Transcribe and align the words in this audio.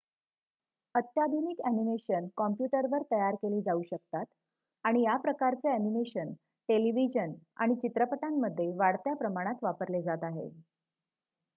अत्याधुनिक 0.95 1.59
अ‍ॅनिमेशन 1.63 2.27
कॉम्प्युटरवर 2.37 3.01
तयार 3.11 3.35
केली 3.35 3.61
जाऊ 3.61 3.81
शकतात 3.83 4.25
आणि 4.85 5.03
या 5.03 5.17
प्रकारचे 5.19 5.69
अ‍ॅनिमेशन 5.69 6.33
टेलिव्हिजन 6.69 7.33
आणि 7.57 7.75
चित्रपटांमध्ये 7.81 8.69
वाढत्या 8.75 9.13
प्रमाणात 9.15 9.63
वापरले 9.63 10.01
जात 10.03 10.23
आहे 10.23 10.49